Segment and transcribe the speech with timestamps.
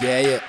[0.00, 0.40] Yeah, yeah.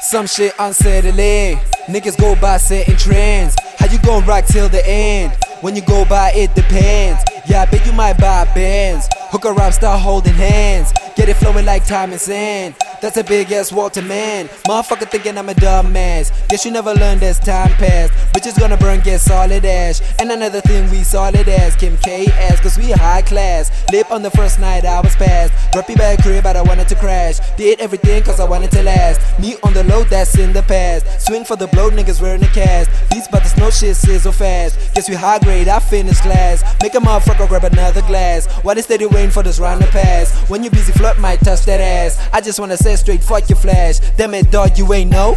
[0.00, 1.58] Some shit unsettling.
[1.88, 3.56] Niggas go by setting trends.
[3.78, 5.36] How you gon' rock till the end?
[5.62, 7.22] When you go by, it depends.
[7.48, 9.08] Yeah, I bet you might buy bands.
[9.30, 10.92] Hook her up, start holding hands.
[11.16, 12.76] Get it flowing like time and sand.
[13.00, 14.48] That's a big ass Walter man.
[14.68, 16.30] Motherfucker thinking I'm a dumb ass.
[16.48, 18.12] Guess you never learned as time passed.
[18.34, 20.02] Bitches gonna burn, get solid ash.
[20.18, 21.76] And another thing, we solid ass.
[21.76, 23.70] Kim K ass, cause we high class.
[23.90, 25.52] Lip on the first night I was passed.
[25.72, 27.38] Droppy back crib, but I wanted to crash.
[27.56, 29.20] Did everything cause I wanted to last.
[29.40, 31.26] Me on the low, that's in the past.
[31.26, 32.90] Swing for the blow, niggas wearing the cast.
[33.10, 34.78] Beats, but there's no shit sizzle fast.
[34.94, 36.62] Guess we high grade, I finished class.
[36.82, 38.46] Make a motherfucker grab another glass.
[38.62, 40.36] Why they steady waiting for this round to pass?
[40.50, 42.18] When you busy, flirt might touch that ass.
[42.32, 44.00] I just wanna say straight, fuck your flash.
[44.16, 45.36] Damn it, dog, you ain't know.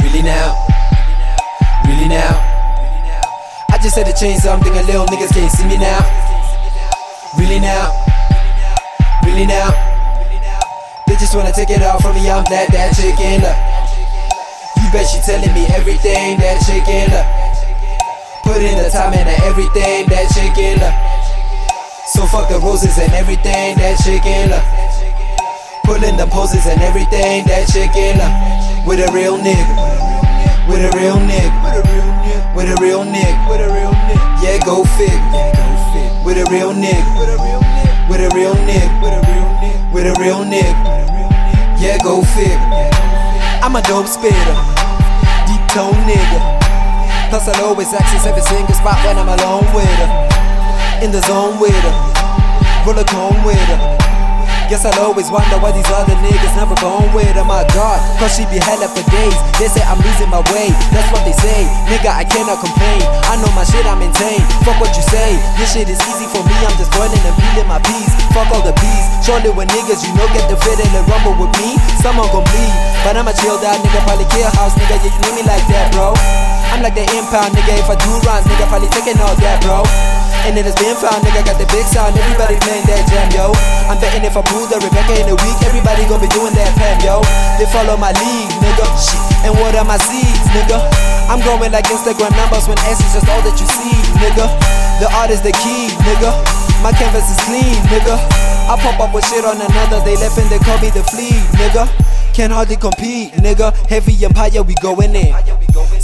[0.00, 0.56] Really now?
[1.86, 2.32] Really now?
[3.70, 6.00] I just had to change something, and little niggas can't see me now.
[7.38, 7.92] Really now?
[9.24, 9.70] Really now?
[11.06, 13.58] They just wanna take it all from me, I'm glad that chicken up.
[14.82, 17.26] You bet she telling me everything that chicken up.
[18.42, 20.94] Put in the time and everything that chicken up.
[22.10, 24.89] So fuck the roses and everything that chicken up.
[25.90, 28.30] Pulling the poses and everything that chicken up.
[28.86, 29.58] With a real nigga.
[30.70, 31.50] With a real nigga.
[32.54, 33.34] With a real nigga.
[34.38, 35.18] Yeah, go figure.
[36.22, 37.02] With a real nigga.
[38.06, 38.86] With a real nigga.
[39.90, 40.78] With a real nigga.
[41.82, 42.54] Yeah, go figure.
[43.58, 44.54] I'm a dope spitter.
[45.50, 46.38] Deep tone nigga.
[47.34, 50.10] Plus I'll always access every single spot when I'm alone with her.
[51.02, 51.94] In the zone with her.
[52.86, 54.09] Roll cone with her.
[54.70, 57.42] Guess I'll always wonder why these other niggas never gone with her.
[57.42, 59.34] My God, cause she be hella for days.
[59.58, 61.66] They say I'm losing my way, that's what they say.
[61.90, 63.02] Nigga, I cannot complain.
[63.26, 64.38] I know my shit, I maintain.
[64.62, 66.54] Fuck what you say, this shit is easy for me.
[66.62, 68.14] I'm just boiling and peeling my peas.
[68.30, 69.06] Fuck all the bees.
[69.26, 72.46] Surely when niggas, you know, get the fit and the rumble with me, someone gon'
[72.46, 72.74] bleed.
[73.02, 75.02] But I'm a chill out nigga, probably kill house nigga.
[75.02, 76.14] Yeah, you know me like that, bro.
[76.70, 77.74] I'm like the impound nigga.
[77.74, 79.82] If I do runs, nigga, probably taking all that, bro.
[80.48, 83.52] And it has been found, nigga, got the big sound, everybody playing that jam, yo.
[83.86, 86.72] I'm betting if I pull the Rebecca in a week, everybody gonna be doing that
[86.74, 87.22] pam, yo.
[87.60, 88.86] They follow my lead, nigga.
[89.46, 90.80] And what are my seeds, nigga?
[91.30, 94.48] I'm growing like Instagram numbers when S is just all that you see, nigga.
[94.98, 96.34] The art is the key, nigga.
[96.82, 98.16] My canvas is clean, nigga.
[98.66, 101.36] I pop up with shit on another, they left and they call me the flea,
[101.60, 101.86] nigga.
[102.32, 103.70] Can't hardly compete, nigga.
[103.86, 105.34] Heavy empire, we going in.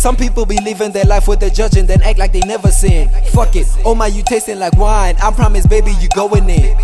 [0.07, 2.71] Some people be living their life with the judge and then act like they never
[2.71, 3.09] sin.
[3.33, 5.17] Fuck it, oh my, you tasting like wine.
[5.21, 6.79] I promise, baby, you going in.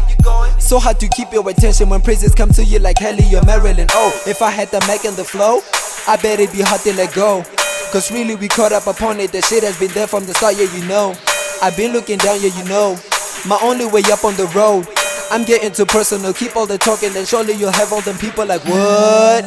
[0.58, 3.86] So hard to keep your attention when praises come to you like Helly or Marilyn.
[3.92, 5.60] Oh, if I had the mic and the flow,
[6.08, 7.44] I bet it'd be hard to let go.
[7.92, 9.30] Cause really, we caught up upon it.
[9.30, 11.14] The shit has been there from the start, yeah, you know.
[11.62, 12.98] I've been looking down, yeah, you know.
[13.46, 14.88] My only way up on the road.
[15.30, 18.44] I'm getting too personal, keep all the talking, then surely you'll have all them people
[18.44, 19.44] like, what?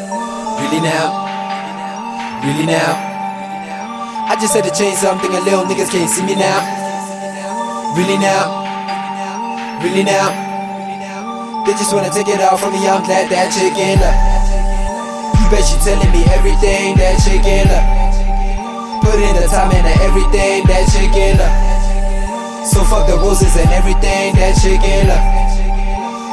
[0.62, 2.40] Really now?
[2.42, 3.15] Really now?
[4.26, 6.58] I just had to change something, and little niggas can't see me now.
[7.94, 8.66] Really now?
[9.86, 10.34] Really now?
[11.66, 14.18] They just wanna take it all from me, I'm glad that chicken up.
[15.38, 17.86] You bet she telling me everything that chicken up.
[19.06, 21.54] Put in the time and everything that chicken up.
[22.66, 25.22] So fuck the roses and everything that chicken up.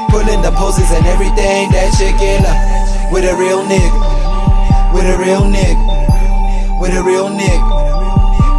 [0.09, 3.12] Pulling the poses and everything that chicken up.
[3.12, 4.97] With a real nigga.
[4.97, 6.80] With a real nigga.
[6.80, 7.81] With a real nigga.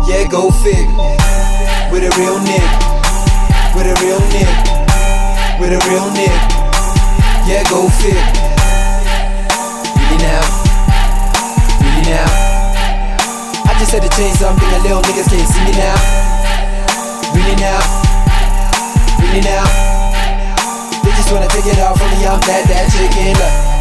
[0.05, 0.91] Yeah, go figure.
[1.91, 2.69] With a real nigga.
[3.75, 4.55] With a real nigga.
[5.59, 6.39] With a real nigga.
[7.47, 8.19] Yeah, go figure.
[9.95, 10.43] Really now.
[11.79, 12.27] Really now.
[13.63, 15.95] I just had to change something, and little niggas can't see me now.
[17.33, 17.79] Really now.
[19.19, 19.63] Really now.
[21.03, 23.72] They just wanna take it all from me, I'm that, that chicken up.